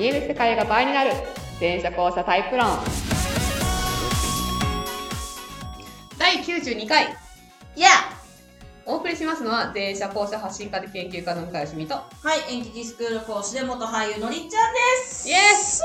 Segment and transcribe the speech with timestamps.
[0.00, 1.10] 見える世界が倍になる。
[1.60, 2.68] 全車交差タイプ論。
[6.18, 7.04] 第92回。
[7.76, 7.88] いや。
[8.86, 11.96] お送りしますのは電車交差発信家で研究家の向井しみと。
[11.96, 12.04] は
[12.48, 15.28] い、演劇スクール講師で元俳優のりっちゃんです。
[15.28, 15.82] イエス。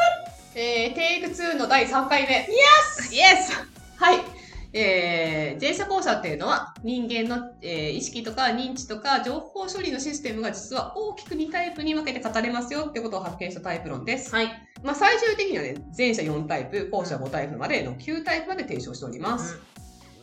[0.55, 2.29] えー、テイク2の第3回目。
[2.29, 2.45] イエ
[2.86, 3.13] ス。
[3.13, 3.52] イエス。
[3.97, 4.34] はい
[4.78, 14.36] えー、前者後者っていうのは人間の、えー意識とか認知とか情報処理のシステムが実は大きく2タイプに分けて語れますよってことを発見したタイプ論です。
[14.36, 14.47] はい。
[14.83, 19.57] まあ、最終的にはね、前者4タイプ、後者5タイプまでの9タイプまで提唱しております。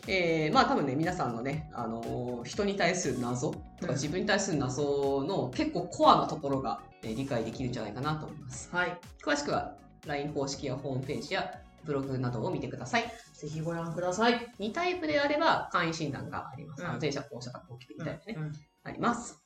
[0.07, 8.69] えー、まあ多分ね、皆さんのね、あのー人に対する謎とうんか自分に対する謎の結構コアなところが、えー理解できるんじゃないかなと思います。
[8.71, 8.98] はい。
[9.24, 9.77] 詳しくは
[10.07, 13.05] LINE 公式やホームページやブログなどを見てください。
[13.42, 14.55] ぜひご覧ください。
[14.60, 16.84] 2タイプであれば簡易診断があります。
[16.84, 18.52] うん前者後者が大きく2タイプね、うん
[18.84, 19.37] あります。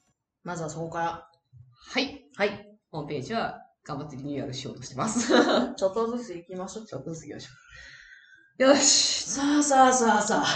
[0.44, 1.28] まずはそこから。
[1.72, 2.26] はい。
[2.36, 2.68] はい。
[2.90, 5.28] ホームページは頑張ってリニューアルしようとしてます。
[5.76, 6.86] ちょっとずつ行きましょう。
[6.86, 7.50] ちょっとずつ行きましょ
[8.58, 8.62] う。
[8.64, 9.30] よし。
[9.30, 10.46] さあさあさあさあ。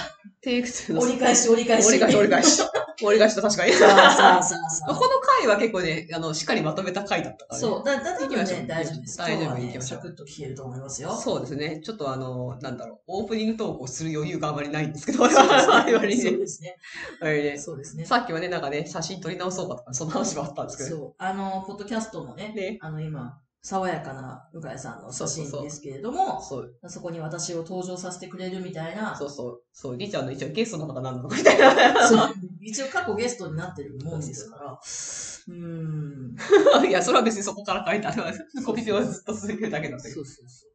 [0.42, 1.86] テイク2の折り返し折り返し。
[1.88, 2.62] 折り返し、折り返し。
[3.06, 3.72] 折り返しと確かに。
[3.72, 5.00] さあさあさあさこの
[5.40, 7.60] 回は結構ね、あの、しっかりまとめた回だったからあ。
[7.60, 7.60] ね。
[7.60, 7.84] そう。
[7.84, 9.18] だ、だ、多分行きましょうね、大丈夫です。
[9.18, 11.12] 大丈夫ね行きましょうサクッと聞けると思いますよ。
[11.12, 11.80] そうですね。
[11.84, 16.08] ちょっとあの、なんだろう、オープニングトークをする余裕があまりないんですけど、我々ね。
[16.14, 16.22] にね。
[16.22, 16.76] そうですね。
[17.20, 18.04] 我々ねそうですね。
[18.04, 20.90] さっきはね、なんかね、写真撮り直そうかとか、その話もあったんですけど。
[20.90, 21.14] そう。
[21.18, 22.78] あの、ポッドキャストのね、ね。
[22.80, 32.08] あの、今、爽やかな向井さんの写真ですけれども、そう、そこに私を登場させてくれるみたいな、そうそう、そう、りちゃんの一応ゲストなのかなんなのかみたいな。
[32.08, 36.36] そう 一応過去ゲストになってるもんですから、うーん。
[36.88, 38.32] いや、それは別にそこから書いたのは、
[38.64, 40.14] コピペをずっと続けるだけなんだけど。
[40.16, 40.70] そうそうそう。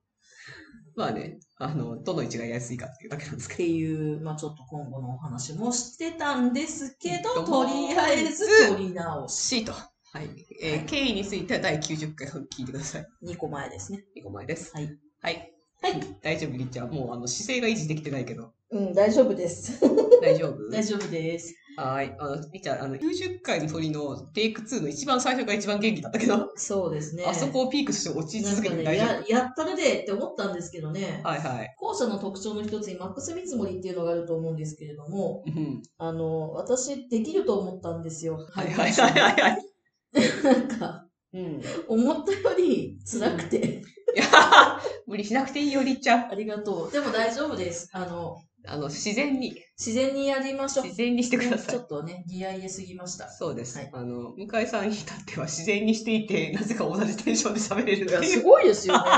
[0.96, 9.28] まあね、あの、どの位置がやりやすいかっていうだけなんですっけていう、まあちょっと今後のお話もしてたんですけど、とりあえず取り直ど。
[9.28, 9.66] し。
[9.66, 9.74] と。
[10.16, 10.30] はい。
[10.62, 13.08] えーはい経緯については第90回を聞いてください。
[13.22, 14.06] 2個前ですね。
[14.16, 14.72] 2個前です。
[14.74, 14.90] はい。
[15.22, 15.52] はい。
[15.82, 16.02] はい。
[16.22, 16.90] 大丈夫、りっちゃん。
[16.90, 18.54] もう、あの、姿勢が維持できてないけど。
[18.72, 19.78] うん、大丈夫です。
[20.22, 20.58] 大丈夫？
[20.72, 21.54] 大丈夫です。
[21.76, 22.16] はい。
[22.18, 27.26] あの、りっちゃん、あの、90回の鳥のテイク2の一番最初が一番元気だったけど、そうですね。
[27.28, 31.20] あそこをピークして落ち続けて大丈や、やったるでって思ったんですけどね。
[31.22, 31.28] 夫。
[31.28, 31.76] はいはい。
[31.78, 35.84] 後者の特徴の一つにマックス見積もりっていうのがあると思うんですけれども、うん。
[35.98, 38.48] あの、私できると思ったんですよ。
[38.52, 39.75] はいはいはいはいはい。
[40.44, 41.42] なんか、うん。
[41.60, 43.84] い思ったより辛くて。
[44.16, 46.32] や、無理しなくていいよ、りっちゃん。
[46.32, 46.92] ありがとう。
[46.92, 47.90] でも大丈夫です。
[47.94, 48.38] あの、
[48.68, 50.86] あの、自然に、自然にやりましょう。
[50.86, 51.82] 自然にしてくださいちょ。
[51.82, 53.30] っとね、ギア入れすぎました。
[53.30, 53.78] そうです。
[53.78, 58.44] はいあの、向井さんに至っては自然にしていて、 なぜか同じテンションで喋れるっていう。
[58.44, 59.04] ごいですよね。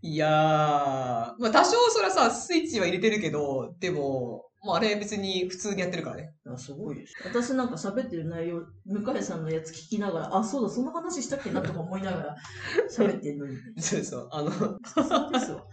[0.00, 6.34] いやー、まあ多少それはさ、スイッチは入れてるけど、でも、もうあれ別に普通にやってるからね。
[6.46, 7.14] いやすごいです。
[7.24, 12.36] 私なんか喋ってる内容、向井さんのやつ聞きながら、あ、そうだ、そんな話したっけなとか思いながら
[12.90, 13.56] 喋ってるのに。
[13.78, 14.28] そうそう。
[14.32, 15.68] あの、そうですよ。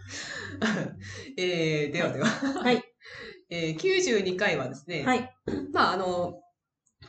[1.36, 2.26] えー、ではでは。
[2.26, 2.82] はい。
[3.50, 5.34] えー、92回はですね、はい。
[5.72, 6.40] まああの、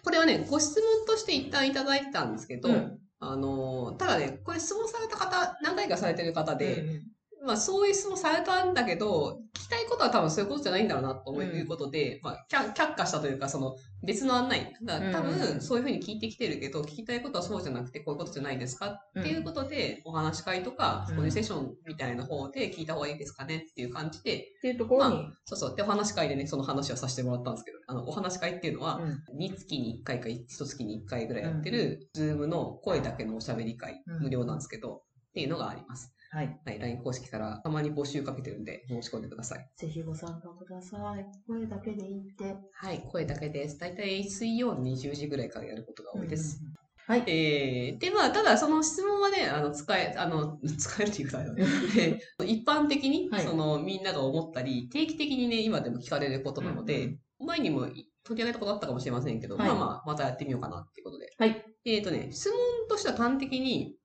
[0.04, 7.17] これはね、ご質問として一旦いただいてたんですけど、うんあの、ただね、これ質問された方、何回かされてる方で、うん
[7.48, 14.76] まあそういう質問されたんだけど、聞きたいことは多分そういうことじゃないんだろうなということで、まあ却却下したというか、その別の案内。
[14.84, 15.30] だ多うん。
[15.30, 21.16] うん分そういうふうに聞いてきてるけど、聞きたいことはそうじゃなくてこういうことじゃないですかっていうことで、お話し会とか、うん。
[21.16, 25.76] こういうセッションみたいな方で聞いた方がいいですかねっていう感じで、っていうところに、そうそう。
[25.76, 29.40] で、お話し会でね、その話をさせてもらったんですけど、あの、お話し会っていうのは、うん。
[29.40, 35.04] 2月に1回か1月に1回ぐらいやってる、ズームの声だけのおしゃべり会、うん無料なんですけど、
[35.38, 36.12] っていうのがあります。
[36.32, 36.60] はい。
[36.66, 39.70] はい、LINE 公式からたまに募集かけてるんで、申し込んでください。
[39.78, 41.26] ぜひご参加ください。
[41.46, 42.56] 声だけでいいって。
[42.74, 43.78] はい、声だけです。
[43.78, 46.60] だいたい水曜の20時ぐらいからやることが多いです。
[46.64, 46.74] うん。
[47.06, 47.24] はい。
[47.28, 51.54] えー、で、まあ、ただその質問はね、あの、使え、あの、 使えるっていうか、ね
[52.40, 57.82] で一般的に、はいその、みんなが思ったり、定期的にね、今でも聞かれることなので、うん前にも
[58.24, 61.32] 取り上げたことあったかもしれませんけど、はいまあまあ、またやってみようかなっていうことで。
[61.38, 61.64] はい。
[61.86, 62.60] えっ、とね、質問
[62.90, 63.96] としては端的に、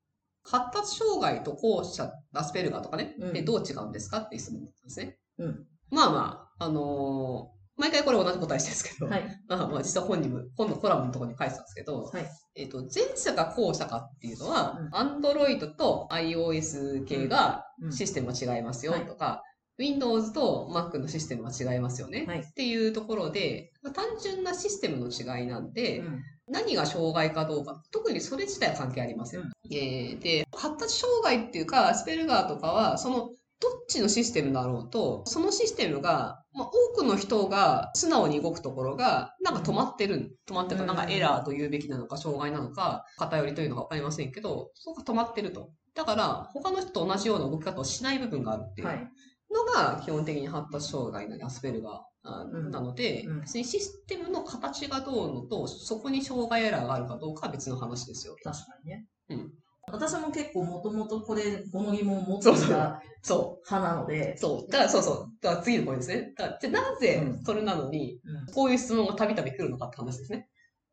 [0.44, 5.18] 発達障害と後者、アスペルガーとかね、うんでどう違うんですかっていう質問ですね。
[5.38, 5.66] うん。
[5.90, 9.40] まあまあ、あのー毎回これ同じ答えしてるんですけど、はい。
[9.48, 12.26] まあまあ実は本にも、本のコラムのところに書いてたんですけど、はい。
[12.54, 19.42] えっ、と、前者か後者かっていうのはうん、Android と iOS 系がうんシステムは違いますよはいとか、
[19.78, 22.40] Windows と Mac のシステムは違いますよね、はい。
[22.40, 26.22] っていうところで、まあ単純なシステムの違いなんで、うん。
[26.48, 29.40] 何が障害かどうか、特にそれ自体は関係ありません。
[29.40, 29.52] うん。
[29.70, 33.30] えーで、発達障害っていうか、アスペルガーとかは、その
[33.62, 45.70] どっちのシステムだろうと、そのシステムが、まあ、多くの人が素直に動くところが、なんか止まってる、止まってるか、なんかエラーと言うべきなのか、障害なのか、偏りというのかわかりませんけど、そこが止まってると。
[45.94, 48.88] だから、他の人と同じような動き方をしない部分があるっていう。
[48.88, 49.08] はい。
[49.52, 58.36] のが、基本的に発達障害のアスペルガーなので、うん別にシステムの形がどうのと、そこに障害エラーがあるかどうかは別の話ですよ。
[58.42, 59.06] 確かにね。
[59.30, 59.52] うん
[59.90, 64.70] 私も結構もともとこれ、この疑問を持ってそうそうたそ派なのでう。、そう。
[64.70, 65.26] だからそうそう。
[65.40, 66.32] だから次のポイントですね。
[66.36, 70.48] だじゃあなぜうんそれなのに、うんこういう質問がたびたび来るのかって話ですね。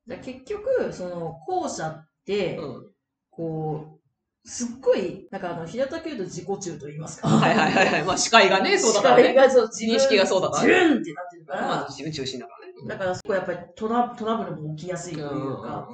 [0.08, 2.92] じゃあ結局、その、後者って、うん。
[3.30, 3.99] こう、
[4.46, 7.28] すっごい、なんかあの、平たく言うと自己中と言いますか。
[7.28, 8.04] はいはいはいはい。
[8.04, 9.24] まあ視界がね、そうだからね。
[9.30, 10.90] 視界がそ認識がそうだから自ね。
[10.96, 12.74] 分ってなってるから、まあ自分中心だからね。
[12.88, 15.90] だからそこやっぱりトラトラブルも起きやすいといううんか、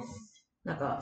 [0.64, 1.00] なんか、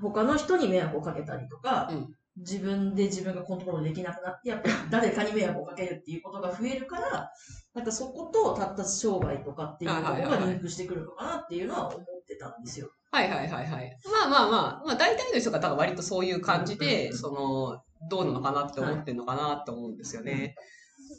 [0.00, 2.08] 他の人に迷惑をかけたりとか、うん
[2.38, 7.30] 自分で自分がコントロールできなくなって、やっぱり誰かに迷惑をかけるっていうことが増えるから、
[7.74, 12.86] なんかそこと発達障害とかっていうところがリンクしてくるのかなっていうのは思ってたんですよ。
[12.86, 13.98] はいはいはいはい。
[14.04, 20.56] まあまあまあ、まあ大体の人が多分割とそういう感じうんうんで、うんその、どうなのかなって思ってるのかなって思うんですよね。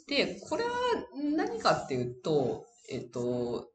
[0.08, 0.70] で、これは
[1.36, 3.68] 何かっていうと、えっと、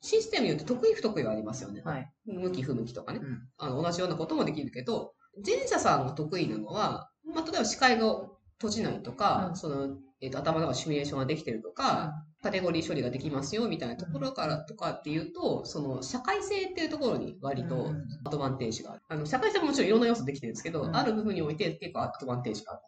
[0.00, 1.82] システムによって得意不得意はありますよね。
[1.84, 2.10] はい。
[2.26, 3.20] 向き不向きとかね。
[3.22, 5.12] うんあの同じようなこともできるけど、
[5.44, 8.06] 前者さんが得意なのは、まあ、例えば視界が
[8.54, 19.02] 閉じないとか、うんその、えっと頭の中シミュレーションができてるとか、カテゴリー処理ができますよみたいなところからとかっていうと、その社会性っていうところに割とうんアドバンテージがある。
[19.08, 22.80] あの社会性ももちろんいろんな要素できてるんですけど、うんある部分において結構アドバンテージがあ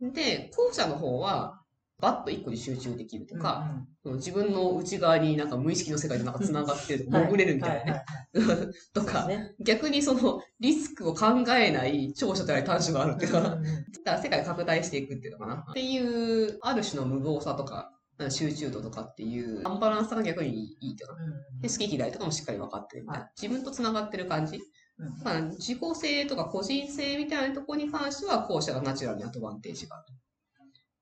[0.00, 0.12] る。
[0.12, 1.60] で、後者の方は、
[2.00, 3.70] バッと一個に集中できるとか、
[4.02, 8.04] その自分の内側になんか無意識の世界となんか繋がってるとか、潜れるみたいなね。
[8.92, 11.26] とか、ね逆にそのリスクを考
[11.56, 15.66] えない長所であり短所があるっていうのは、うんうん 世界が拡大していくっていうのかな。
[15.70, 17.93] っていう、ある種の無謀さとか、
[18.30, 21.16] 集中度とかっていう、アンバランスさが逆にいいっていうか
[21.60, 24.60] で、好き嫌いとかもしっかり分かってるみたい自分と繋がってる感じ。
[24.98, 30.06] うんまあ、自己性とか個人性みたいなところに関しては、後者がナチュラルにアドバンテージがある。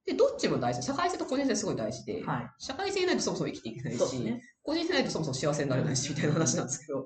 [0.07, 0.83] で、どっちも大事。
[0.83, 2.51] 社会性と個人性すごい大事で、はい。
[2.59, 4.43] 社会性ないとそもそも生きていけないし、ね。
[4.63, 7.05] 個人性ないとそもそも幸せになれないし、みたいな話なんですけど。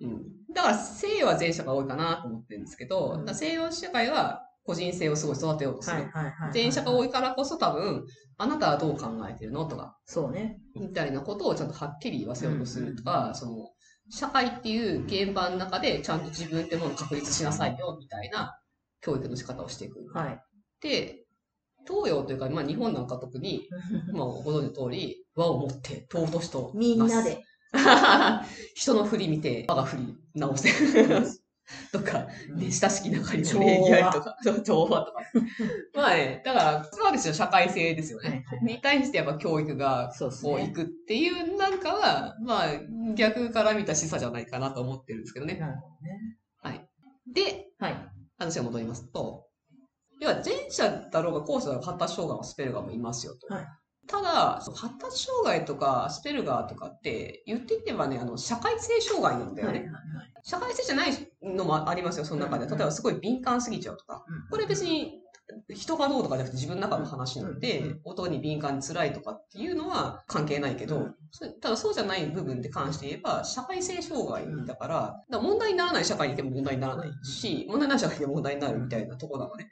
[0.00, 0.22] うん。
[0.52, 5.96] だから、西洋は前者が多いかなと思ってるんですけど、うん西洋社会は個人性をすごい育てようとする。
[5.96, 6.50] はいはいはい。
[6.54, 7.08] 前者が多い。
[7.08, 8.04] いからこそ多分、
[8.38, 10.58] あなたはどう考えてるのとか、そうね。
[10.74, 13.70] みたいなことをちゃんとはっきり言わせようとするとか、その、
[14.10, 18.58] 社会っていう現場の中でちゃんと自分ってものを確立しなさいよ、みたいな
[19.00, 20.00] 教育の仕方をしていく。
[20.12, 20.40] はい。
[20.80, 21.24] で、
[21.86, 23.68] 東洋というか、まあ日本なんか特に、
[24.12, 26.72] まあご存知の通り、和をもって尊しと。
[26.74, 27.44] みんなで。
[28.74, 30.70] 人の振り見て、我が振り直せ。
[31.92, 32.26] とか、
[32.56, 35.20] で、親しき中にも調和礼儀ありとか、 調和とか。
[35.94, 38.44] まあね、だから、それはですよ、社会性ですよはいね。
[38.62, 40.12] に対してやっぱ教育が。
[40.18, 42.66] こう行くっていうなんかは、まあ、
[43.14, 45.54] 逆から見た示唆じゃないかなと思ってるんですけどね。
[45.54, 46.88] なるほどね。
[47.26, 47.94] で、はい。
[48.38, 49.46] 話が戻りますと、
[50.20, 53.52] 要は前者だろうが後者だろうが発達障害もスペルガーもいますよと。
[53.52, 53.66] はい
[54.06, 59.78] ただ、発達障害とかスペルガーとかって言ってみればね、あの、社会性障害なんだよね。
[59.78, 61.10] はいはい社会性じゃない
[61.44, 62.64] のもありますよ、その中で。
[62.64, 64.24] うん例えばすごい敏感すぎちゃうとか。
[64.26, 65.20] うんこれ別に
[65.74, 71.08] 人がどうとかじゃなくて自分の中の話なので、うんうん音に敏感に辛いとかっていうのは関係ないけど、
[71.60, 74.88] ただそうじゃない部分で関して言えば、社会性障害だか
[75.30, 79.68] ら、問題にならない社会にいても問題にならないし、問題ない社会でも問題になるみたいなところなのね。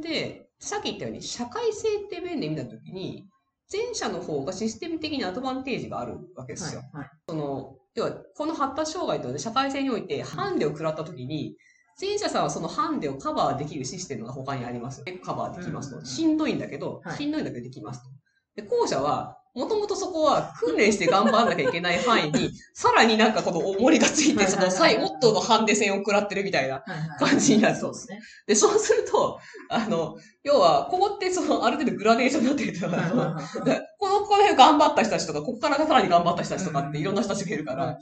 [0.00, 3.26] で、さっき言ったように、社会性って面で見たときに、
[3.72, 6.82] 前者の方がシステム的にアドバンテージがあるわけですよ。
[6.92, 11.56] はいはいその、要は、この発達障害というのは社会性においてハンデを食らったときに、
[12.00, 15.04] 前者さんはそのハンデをカバーできるシステムが他にあります。
[15.22, 15.98] カバーできますと。
[15.98, 18.10] うんしんどいんだけど、はいしんどいんだけどできますと。
[18.56, 26.84] で、後者は、もともとそこは訓練して頑張らなきゃいけない範囲に、 さらになんかこの重りがついて、その最もっとのハンデ戦を食らってるみたいな
[27.18, 27.76] 感じになる。
[27.76, 28.20] そうですね。
[28.46, 32.88] で、そうすると、あの、要は、ここってその、ある程度グラデーションになってるか、
[33.98, 37.98] この、この辺頑張った人たちとか、ここからさらに頑張った人たちとかっていろんな人たちがいるから、っ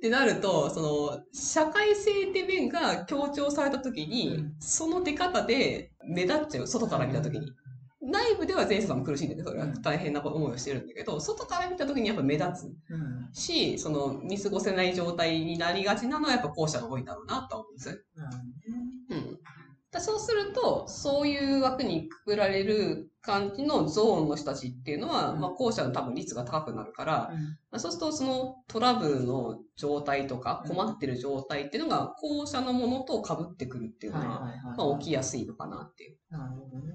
[0.00, 4.54] てなると、その、社会性って面が強調された時に、うん。
[4.60, 7.52] その出方で目立っちゃう、外から見た時に。
[8.06, 12.64] 内部では前世さんも苦しいんだけど、それは大変な思いをしてるんだけど、外から見た時にやっぱ目立つ。
[12.90, 13.28] うん。
[13.32, 17.88] し、その、見過ごせない状態になりがちなのはやっぱ後者が多いんだろうなとは思うんです。
[17.88, 17.96] よ。
[18.14, 19.38] なるほどねうん。
[19.90, 25.40] だそうすると、そういう枠にくくられる感じのゾーンの人たちっていうのは、うん。
[25.40, 27.40] まあ、後者の多分率が高くなるから、うん。
[27.42, 30.76] まあそうするとそのトラブルの状態とかうん。
[30.76, 36.18] 困ってる状態っていうのが後者のものと被ってくるっていうのは、まあ、起きやすいのかなっていう。
[36.30, 36.92] なるほどね。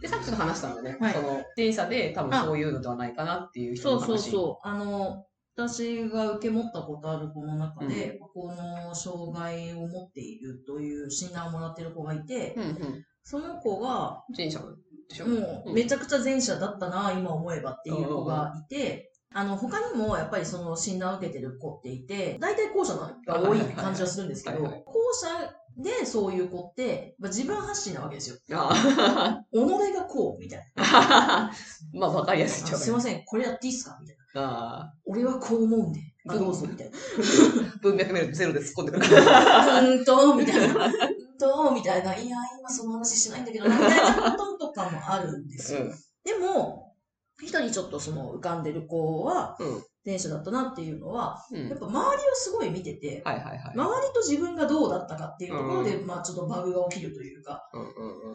[0.00, 1.12] で、さっきちょっと話したのね、はい。
[1.14, 4.06] その、電車で多分そういうのではないかなっていう人そうの話。
[4.06, 4.68] そうそう。
[4.68, 5.24] あの、
[5.56, 13.04] 私が受け持ったことある子の中で、この障害を持っているという診断をもらってる子がいて、うんうん。
[13.24, 14.60] その子が、前者
[15.08, 15.26] でしょ？
[15.26, 15.74] もううん。
[15.74, 24.72] めちゃくちゃ前者だったな、今思えばっていう子がいて、あの、他にもやっぱりその診断を受けてる子っていて、大体後者が多い感じはするんですけど、後
[25.12, 28.36] 者でそういう子って、まあ、自分発信なわけですよ。
[28.52, 29.58] あ己
[29.94, 31.50] がこう、みたいあ。
[31.92, 32.76] まあ、わかりやすい。
[32.76, 33.98] すいません、これやっていいっすか？
[34.00, 34.42] みたいな。
[34.42, 34.94] ああ。
[35.04, 36.96] 俺はこう思うんで、あどうぞ、みたいな。
[37.82, 39.04] 文脈メールゼロで突っ込んでくる。
[39.04, 40.86] うーんと、みたいな。
[40.86, 42.16] うーんと、みたいな。
[42.16, 45.80] いや、今その話しないんだけどな、みたいなこととかもあるんですよ。
[46.24, 46.94] でも、
[47.42, 49.84] 一人ちょっとその浮かんでる子は、うん。
[50.06, 51.68] 電車だったなっていうのは、うん。
[51.68, 53.74] やっぱ周りをすごい見てて、はいはいはい。
[53.74, 57.90] 周りと自分がどうだったかっていうところで、まあちょっとバグが起きるというか、うんうんう
[58.30, 58.34] ん。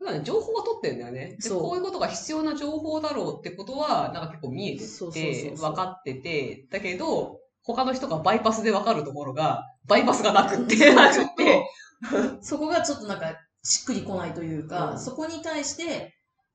[0.00, 1.36] だからね、情報は取ってるんだよね。
[1.36, 11.70] でそうこういうことが必要な情報だろうってことは、なんか結構見えてそうそうて、そうそう分かってて、だけど、他の人がバイパスで分かるところが、バイパスがなくって、なくって、
[12.42, 16.12] そこがちょっとなんかしっくりこないというか、うんそこに対して、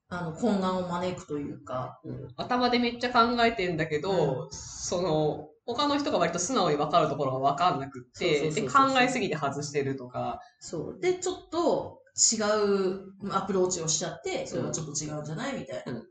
[0.09, 10.99] あの、混乱を招くというか、うん頭でめっちゃ考えてんだけど、その、他の人が割と素直に分かるところが分かんなくって、で、考えすぎて外してるとか、そう。
[11.01, 15.91] で、ちょっと違うアプローチをしちゃって、それはちょっと違うんじゃないみたいな。
[15.91, 16.03] うんうん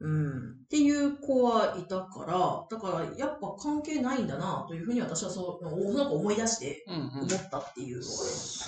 [0.00, 0.52] うん。
[0.52, 8.14] っていう子はいたから、だからやっぱ関係ないんだなというふうに私はそう、なんか思い出してうんうん思ったっていうのがね、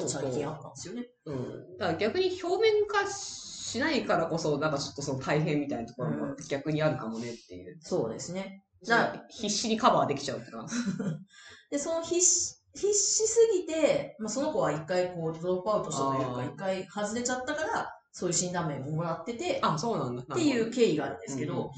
[0.09, 1.07] 最近あったんですよね。
[1.26, 1.79] うん。
[1.79, 7.79] だから逆に表面化しないからこそ、なんかちょっとその大変みたいなところも逆にあるかもねっていう。
[7.81, 8.65] そうですね。
[8.83, 10.75] じゃあ、必死にカバーできちゃうって感じ。
[11.71, 20.23] で、その必死、必死すぎて、まあ、その子は一回こうドロップアウトしたというか、一回外れちゃったから、そういう診断名ももらってて、あ、そうなんだ。
[20.23, 21.71] っていう経緯があるんですけど、うんうん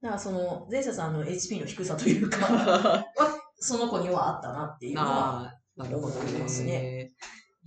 [0.00, 3.04] だからその前者さんの HP の低さというか、
[3.58, 5.08] その子にはあったなっていうのは、
[5.40, 6.87] ああ、なるほど思いますねね。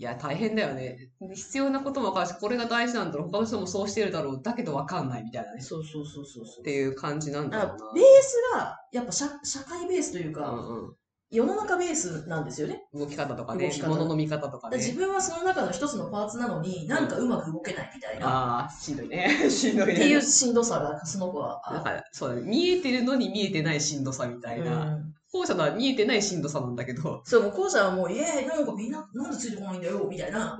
[0.01, 1.11] いや、大変だよね。
[1.35, 5.61] 必要なことも分かるし、これが大事なんだろう、他の人もそうしてるだろう、だけど分かんないみたいなね。
[5.61, 6.61] そうそうそうそうそう。
[6.61, 7.93] っていう感じなんだろうな。
[7.93, 10.95] ベースが、やっぱ社社会ベースというか、うんうん
[11.33, 12.81] 世の中ベースなんですよね。
[12.93, 15.05] 動き方とかね物の見方とかだから自ね。
[15.05, 19.29] 分はその中の一つのパーツなのに、なんかうまく動けないみたいな、ああ、しんどいね。
[19.49, 19.93] しんどいね。
[19.93, 22.41] っていうしんどさが、その子はあだから、そうだね。
[22.41, 24.95] 見えてるのに見えてないしんどさみたいな。
[24.95, 30.59] うん後者のは見えてないしんどさなんだけど、そう、もう後者はもう、イエーイ、なんかみんな、なんでついてこないんだよ、みたいな。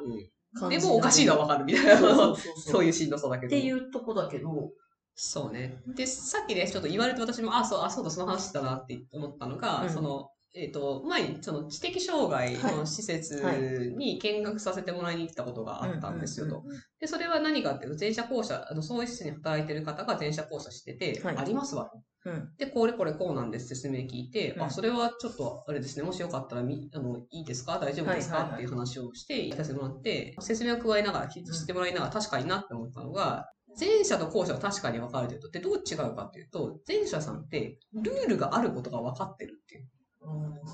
[0.53, 2.35] 感じでもおかしいのはわかるみたいな。
[2.35, 3.47] そういうしんどさだけど。
[3.47, 4.71] っていうとこだけど、
[5.15, 5.81] そうね。
[5.87, 9.89] で、さっきね、ちょっと言われて私も、あ、そう、あ、そうだ、その話だなって思ったのが、うん。
[9.89, 13.41] その、えっ、と、前に、その知的障害の施設
[13.97, 16.63] に見学させてもらいに行ったことがあったんですよと。
[16.99, 21.37] で、それは何かっていうと、前者後者、あの、そういう施設に働いてる方が前者後者してて、はい。
[21.37, 22.01] ありますわと。
[22.23, 22.49] うん。
[22.57, 24.63] で、これこれこうなんです説明聞いて、うん。
[24.63, 27.79] あ、それはちょっと、あれですね、もしよかったらみ、あの、いいですか？
[27.79, 28.63] 大丈夫ですか、はいはいはい。
[28.63, 33.47] っていう話をして、行かせてもらって、説明を加えながら、聞いてもらいながら確かになって思ったのが、
[33.79, 35.49] 前者と後者は確かに分かれてると。
[35.49, 39.83] で、どう違うかっていうと、前者さんって、ルールがあることが分かってるっていう。
[39.83, 39.91] うん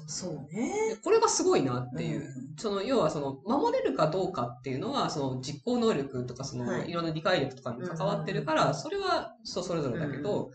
[0.08, 0.89] そうね。
[0.89, 2.22] でこれがすごいなっていう。
[2.22, 2.56] うん。
[2.58, 6.89] その、要はその、守れるかどうかっていうのは、その、実行能力とか、その、はい。
[6.89, 10.50] いろんな理解力とかに関わってるから、それは人それぞれだけど、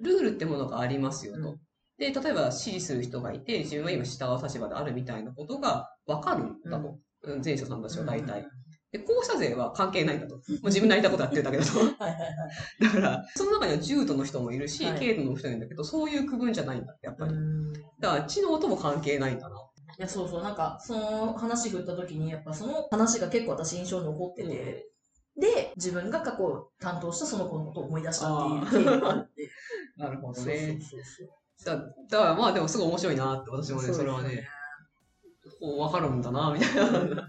[0.00, 1.50] ルールってものがありますよと。
[1.50, 1.60] うん
[1.96, 6.98] で、例えば指示する人がいて、自分は今従う立場であるみたいなことが分かるんだと。
[7.22, 8.46] うん前者さんたちは大体。
[8.92, 10.34] で、後者勢は関係ないんだと。
[10.34, 11.78] もう自分なりたいことやってるだけだと。
[11.80, 12.26] はいはいは
[12.80, 12.82] い。
[12.82, 17.34] だから、その中には重度の人もいるし、はい軽度の人もいるんだけど、そういう区分じゃないんだって、やっぱり。
[17.34, 19.56] うんだから、知能とも関係ないんだな。
[19.56, 24.90] いや、そうそう、なんか、その話振った時に、やっぱその話が結構私印象に残ってて、
[25.36, 29.26] で、自分が過去担当したその子のことを思い出したっていう経緯があ。
[29.96, 30.78] なるほどね。
[31.64, 34.48] だだからまあでもすごい面白いなって私もね、それはね、
[35.60, 37.28] こう分かるんだな、みたいな。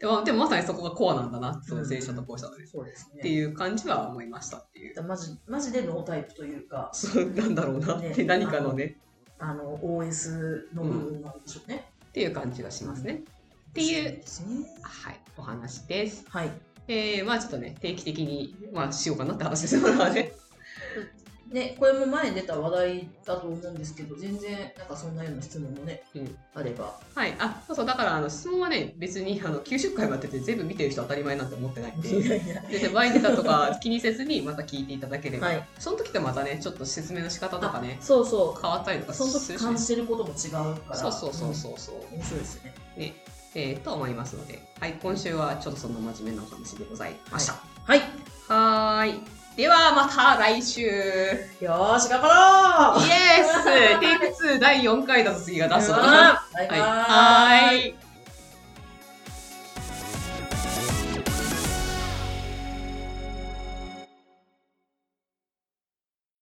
[0.00, 2.66] でもでもまさにそこがコアなんだな、その前者と後者のね。
[2.66, 3.20] そうですね。
[3.20, 4.94] っていう感じは思いましたっていう。
[4.94, 8.98] だマジ、マジでノータイプというか、そうなんだろうなって、ね何かのね、
[9.38, 11.90] あの、OS の部分なんでしょうね。
[12.06, 13.22] っていう感じがしますね。
[13.70, 14.22] っていう。
[14.82, 16.24] はい、お話です。
[16.28, 16.50] はい。
[16.88, 20.32] えー、まあちょっとね、定期的に、まあしようかなって話ですよ、これはね。
[21.50, 26.98] ね、これも前に出た話題だと思うんですけど、全然、なんかそんなような質問もね、うんあれば。
[27.14, 27.34] はい。
[27.38, 27.86] あ、そうそう。
[27.86, 32.60] だから、あの、質問はね、別に、あの、90回もやってて全部見てる人当たり前なんて思ってないんで、 いやいや。
[32.62, 35.68] で、前に出たとか気にせずにまた聞いていただければ、はい。
[35.80, 38.60] その時とまたね、ちょっと説明の仕方とかね、そうそう。
[38.60, 40.96] 変わったりとかその時するし、感じてることも違うから。
[40.96, 41.94] そうそうそうそうそう。
[41.96, 42.18] うん。
[42.18, 42.74] 面白いですよね。
[42.96, 43.14] ね、
[43.54, 47.54] えーと思いますので、はい、今週はちょっとそんな真面目なお話でございました。
[47.54, 48.00] ははい。
[48.48, 49.39] はーい。
[49.60, 50.80] では、また来週。
[50.80, 53.00] イエよーし、頑張ろう
[53.44, 55.98] ステイク2第4回だと次が出すの。
[55.98, 56.80] はバイバーイい。
[56.80, 58.09] はーい。